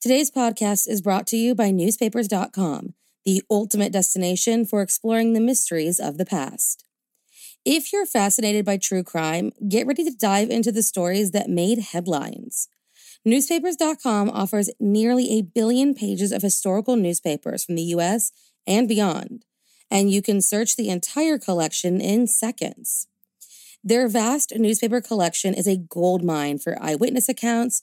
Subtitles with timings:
[0.00, 2.94] Today's podcast is brought to you by newspapers.com,
[3.26, 6.86] the ultimate destination for exploring the mysteries of the past.
[7.66, 11.80] If you're fascinated by true crime, get ready to dive into the stories that made
[11.80, 12.68] headlines.
[13.26, 18.32] Newspapers.com offers nearly a billion pages of historical newspapers from the US
[18.66, 19.44] and beyond,
[19.90, 23.06] and you can search the entire collection in seconds.
[23.84, 27.82] Their vast newspaper collection is a goldmine for eyewitness accounts,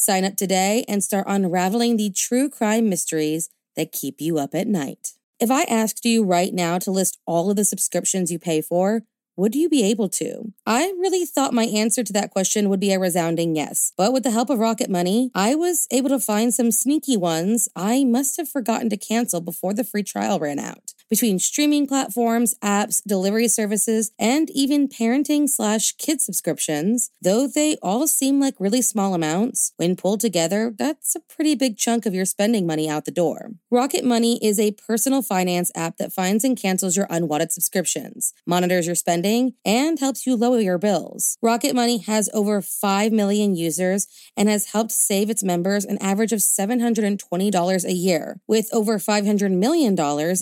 [0.00, 4.66] Sign up today and start unraveling the true crime mysteries that keep you up at
[4.66, 5.12] night.
[5.38, 9.02] If I asked you right now to list all of the subscriptions you pay for,
[9.36, 10.54] would you be able to?
[10.64, 13.92] I really thought my answer to that question would be a resounding yes.
[13.94, 17.68] But with the help of Rocket Money, I was able to find some sneaky ones
[17.76, 22.54] I must have forgotten to cancel before the free trial ran out between streaming platforms,
[22.62, 27.10] apps, delivery services, and even parenting slash kid subscriptions.
[27.20, 31.76] Though they all seem like really small amounts, when pulled together, that's a pretty big
[31.76, 33.50] chunk of your spending money out the door.
[33.70, 38.86] Rocket Money is a personal finance app that finds and cancels your unwanted subscriptions, monitors
[38.86, 41.36] your spending, and helps you lower your bills.
[41.42, 46.32] Rocket Money has over 5 million users and has helped save its members an average
[46.32, 49.96] of $720 a year, with over $500 million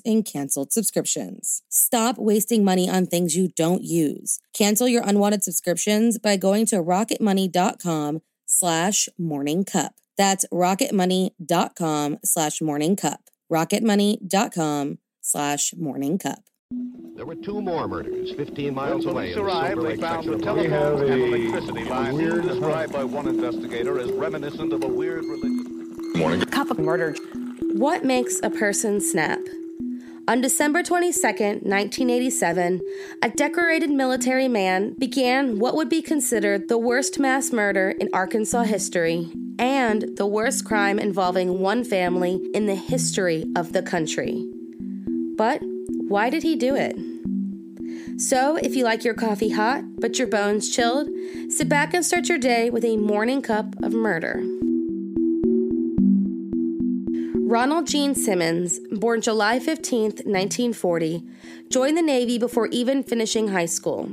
[0.05, 1.63] in canceled canceled subscriptions.
[1.69, 4.41] Stop wasting money on things you don't use.
[4.53, 9.93] Cancel your unwanted subscriptions by going to rocketmoney.com slash morning cup.
[10.17, 13.21] That's rocketmoney.com slash morning cup.
[13.53, 16.41] rocketmoney.com slash morning cup.
[17.17, 19.33] There were two more murders 15 miles when away.
[19.33, 24.73] police arrived, they found the telephones and electricity lines described by one investigator as reminiscent
[24.73, 25.97] of a weird religion.
[26.17, 26.41] Morning.
[26.47, 27.15] Cup of murder.
[27.75, 29.41] What makes a person snap?
[30.29, 32.83] On December 22, 1987,
[33.23, 38.65] a decorated military man began what would be considered the worst mass murder in Arkansas
[38.65, 44.47] history and the worst crime involving one family in the history of the country.
[45.39, 46.95] But why did he do it?
[48.21, 51.09] So, if you like your coffee hot but your bones chilled,
[51.49, 54.43] sit back and start your day with a morning cup of murder.
[57.49, 61.25] Ronald Gene Simmons, born July 15, 1940,
[61.71, 64.11] joined the Navy before even finishing high school.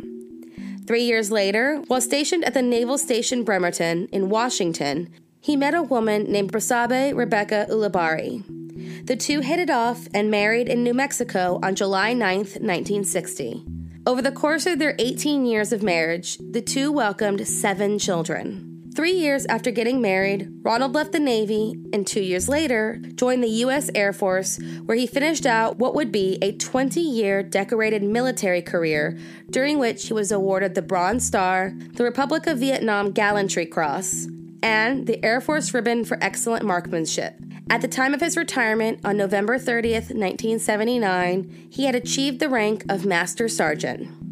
[0.88, 5.10] Three years later, while stationed at the Naval Station Bremerton in Washington,
[5.42, 9.06] he met a woman named Bersabe Rebecca Ulibarri.
[9.06, 13.66] The two hit it off and married in New Mexico on July 9, 1960.
[14.08, 18.65] Over the course of their 18 years of marriage, the two welcomed seven children.
[18.96, 23.50] Three years after getting married, Ronald left the Navy and two years later joined the
[23.50, 23.90] U.S.
[23.94, 29.18] Air Force, where he finished out what would be a 20 year decorated military career,
[29.50, 34.28] during which he was awarded the Bronze Star, the Republic of Vietnam Gallantry Cross,
[34.64, 37.36] and the Air Force Ribbon for Excellent Marksmanship.
[37.70, 42.86] At the time of his retirement on November 30th, 1979, he had achieved the rank
[42.88, 44.25] of Master Sergeant.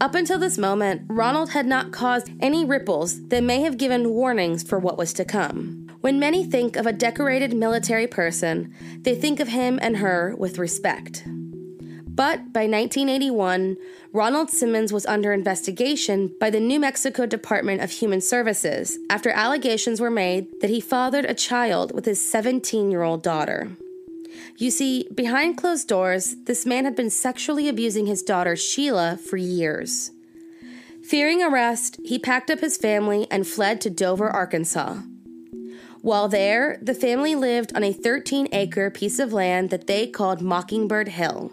[0.00, 4.62] Up until this moment, Ronald had not caused any ripples that may have given warnings
[4.62, 5.88] for what was to come.
[6.00, 10.58] When many think of a decorated military person, they think of him and her with
[10.58, 11.24] respect.
[12.14, 13.76] But by 1981,
[14.12, 20.00] Ronald Simmons was under investigation by the New Mexico Department of Human Services after allegations
[20.00, 23.76] were made that he fathered a child with his 17 year old daughter.
[24.56, 29.36] You see, behind closed doors, this man had been sexually abusing his daughter Sheila for
[29.36, 30.10] years.
[31.02, 34.98] Fearing arrest, he packed up his family and fled to Dover, Arkansas.
[36.00, 40.40] While there, the family lived on a 13 acre piece of land that they called
[40.40, 41.50] Mockingbird Hill.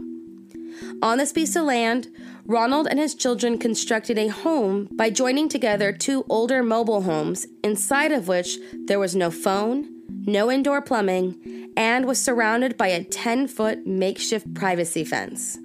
[1.02, 2.08] On this piece of land,
[2.46, 8.12] Ronald and his children constructed a home by joining together two older mobile homes, inside
[8.12, 8.58] of which
[8.88, 9.99] there was no phone,
[10.32, 15.58] no indoor plumbing, and was surrounded by a 10 foot makeshift privacy fence.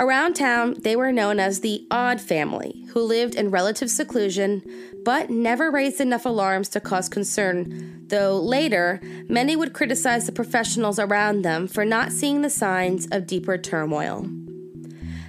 [0.00, 4.62] Around town, they were known as the Odd Family, who lived in relative seclusion
[5.04, 10.98] but never raised enough alarms to cause concern, though later, many would criticize the professionals
[10.98, 14.26] around them for not seeing the signs of deeper turmoil.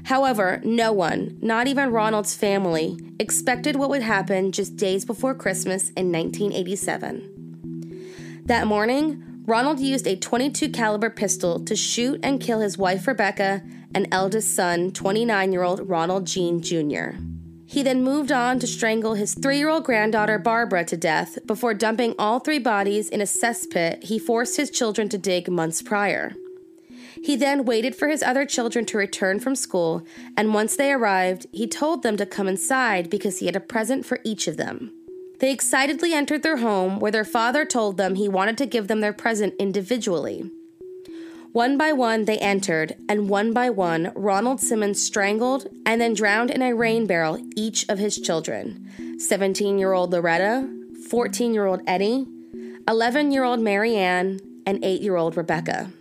[0.03, 5.89] However, no one, not even Ronald's family, expected what would happen just days before Christmas
[5.91, 7.30] in 1987.
[8.51, 13.63] That morning, Ronald used a 22 caliber pistol to shoot and kill his wife Rebecca
[13.95, 17.11] and eldest son, 29-year-old Ronald Gene Jr.
[17.65, 22.39] He then moved on to strangle his 3-year-old granddaughter Barbara to death before dumping all
[22.39, 26.33] three bodies in a cesspit he forced his children to dig months prior.
[27.23, 30.05] He then waited for his other children to return from school,
[30.35, 34.05] and once they arrived, he told them to come inside because he had a present
[34.05, 34.91] for each of them.
[35.41, 39.01] They excitedly entered their home where their father told them he wanted to give them
[39.01, 40.51] their present individually.
[41.51, 46.51] One by one, they entered, and one by one, Ronald Simmons strangled and then drowned
[46.51, 50.69] in a rain barrel each of his children 17 year old Loretta,
[51.09, 52.27] 14 year old Eddie,
[52.87, 55.91] 11 year old Marianne, and 8 year old Rebecca.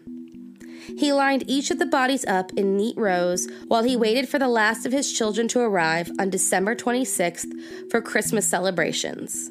[0.96, 4.48] He lined each of the bodies up in neat rows while he waited for the
[4.48, 9.50] last of his children to arrive on December 26th for Christmas celebrations.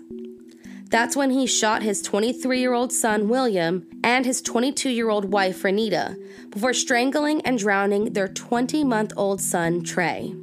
[0.89, 5.31] That's when he shot his 23 year old son, William, and his 22 year old
[5.31, 6.15] wife, Renita,
[6.49, 10.33] before strangling and drowning their 20 month old son, Trey.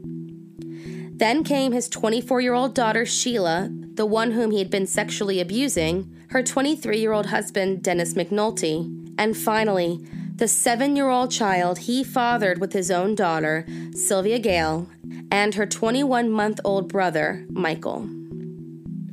[1.16, 5.40] Then came his 24 year old daughter, Sheila, the one whom he had been sexually
[5.40, 10.06] abusing, her 23 year old husband, Dennis McNulty, and finally,
[10.37, 14.87] the seven year old child he fathered with his own daughter, Sylvia Gail,
[15.31, 18.06] and her 21 month old brother, Michael.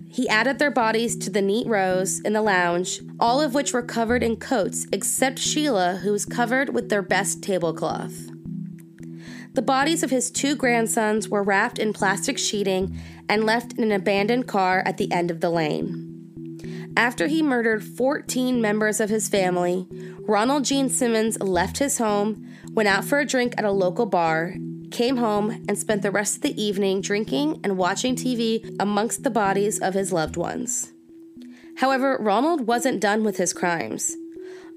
[0.10, 3.82] He added their bodies to the neat rows in the lounge, all of which were
[3.82, 8.30] covered in coats except Sheila, who was covered with their best tablecloth.
[9.54, 13.00] The bodies of his two grandsons were wrapped in plastic sheeting
[13.30, 16.10] and left in an abandoned car at the end of the lane.
[16.96, 19.88] After he murdered 14 members of his family,
[20.26, 24.56] Ronald Gene Simmons left his home, went out for a drink at a local bar,
[24.90, 29.30] came home, and spent the rest of the evening drinking and watching TV amongst the
[29.30, 30.94] bodies of his loved ones.
[31.78, 34.16] However, Ronald wasn't done with his crimes.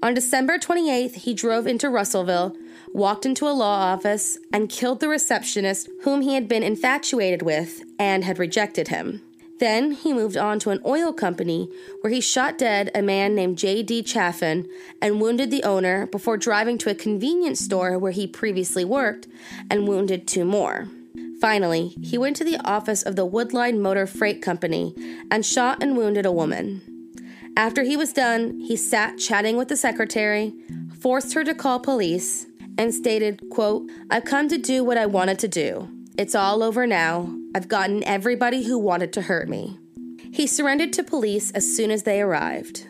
[0.03, 2.55] On December 28th, he drove into Russellville,
[2.93, 7.83] walked into a law office, and killed the receptionist whom he had been infatuated with
[7.97, 9.21] and had rejected him.
[9.59, 11.69] Then he moved on to an oil company
[12.01, 14.03] where he shot dead a man named J.D.
[14.03, 14.67] Chaffin
[15.01, 19.27] and wounded the owner before driving to a convenience store where he previously worked
[19.69, 20.87] and wounded two more.
[21.41, 24.95] Finally, he went to the office of the Woodline Motor Freight Company
[25.29, 26.81] and shot and wounded a woman.
[27.55, 30.53] After he was done, he sat chatting with the secretary,
[30.99, 32.45] forced her to call police,
[32.77, 35.89] and stated, quote, I've come to do what I wanted to do.
[36.17, 37.35] It's all over now.
[37.57, 39.79] I've gotten everybody who wanted to hurt me.
[40.31, 42.85] He surrendered to police as soon as they arrived.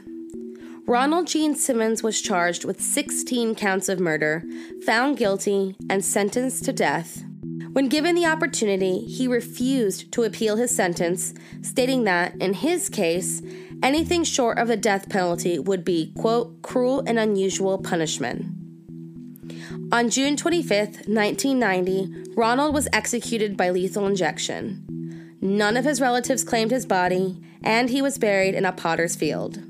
[0.85, 4.43] Ronald Gene Simmons was charged with 16 counts of murder,
[4.85, 7.23] found guilty, and sentenced to death.
[7.71, 13.41] When given the opportunity, he refused to appeal his sentence, stating that, in his case,
[13.81, 18.56] anything short of the death penalty would be, quote, cruel and unusual punishment.
[19.89, 25.37] On June 25, 1990, Ronald was executed by lethal injection.
[25.39, 29.61] None of his relatives claimed his body, and he was buried in a potter's field.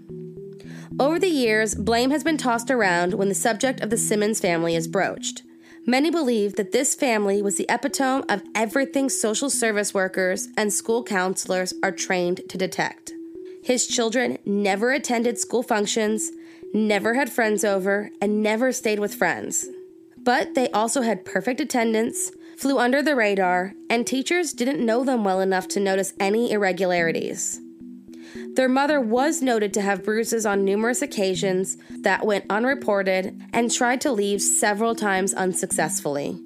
[0.99, 4.75] Over the years, blame has been tossed around when the subject of the Simmons family
[4.75, 5.43] is broached.
[5.85, 11.03] Many believe that this family was the epitome of everything social service workers and school
[11.03, 13.13] counselors are trained to detect.
[13.63, 16.31] His children never attended school functions,
[16.73, 19.67] never had friends over, and never stayed with friends.
[20.27, 25.24] But they also had perfect attendance, flew under the radar, and teachers didn't know them
[25.24, 27.62] well enough to notice any irregularities.
[28.55, 34.01] Their mother was noted to have bruises on numerous occasions that went unreported and tried
[34.01, 36.38] to leave several times unsuccessfully.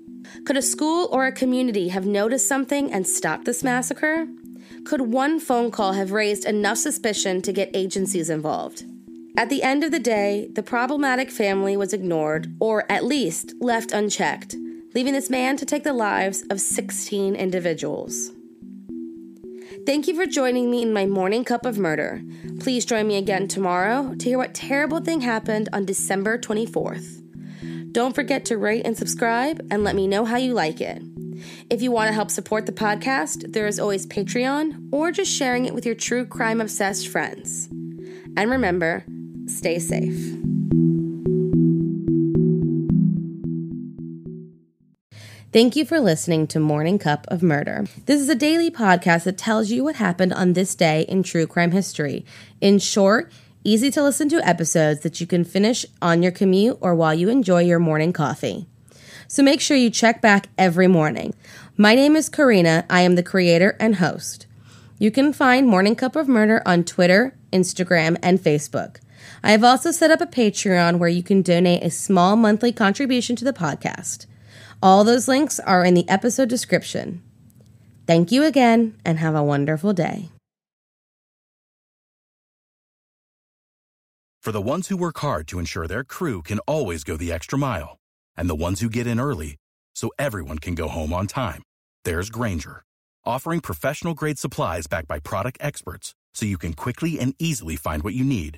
[0.46, 4.28] Could a school or a community have noticed something and stopped this massacre?
[4.86, 8.84] Could one phone call have raised enough suspicion to get agencies involved?
[9.38, 13.94] At the end of the day, the problematic family was ignored, or at least left
[13.94, 14.56] unchecked,
[14.94, 18.32] leaving this man to take the lives of 16 individuals.
[19.86, 22.22] Thank you for joining me in my morning cup of murder.
[22.60, 27.24] Please join me again tomorrow to hear what terrible thing happened on December 24th.
[27.94, 31.02] Don't forget to rate and subscribe and let me know how you like it.
[31.70, 35.66] If you want to help support the podcast, there is always Patreon or just sharing
[35.66, 37.68] it with your true crime obsessed friends.
[38.38, 39.04] And remember,
[39.62, 40.18] Stay safe.
[45.54, 47.86] Thank you for listening to Morning Cup of Murder.
[48.08, 51.46] This is a daily podcast that tells you what happened on this day in true
[51.46, 52.26] crime history.
[52.60, 53.32] In short,
[53.64, 57.30] easy to listen to episodes that you can finish on your commute or while you
[57.30, 58.66] enjoy your morning coffee.
[59.28, 61.36] So make sure you check back every morning.
[61.78, 62.84] My name is Korina.
[62.90, 64.48] I am the creator and host.
[64.98, 68.98] You can find Morning Cup of Murder on Twitter, Instagram, and Facebook.
[69.44, 73.36] I have also set up a Patreon where you can donate a small monthly contribution
[73.38, 74.26] to the podcast.
[74.84, 77.22] All those links are in the episode description.
[78.08, 80.30] Thank you again and have a wonderful day.
[84.42, 87.60] For the ones who work hard to ensure their crew can always go the extra
[87.60, 87.98] mile,
[88.36, 89.58] and the ones who get in early
[89.94, 91.62] so everyone can go home on time,
[92.06, 92.82] there's Grainger,
[93.24, 98.02] offering professional grade supplies backed by product experts so you can quickly and easily find
[98.02, 98.58] what you need.